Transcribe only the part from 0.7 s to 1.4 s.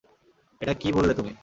কী বললে তুমি?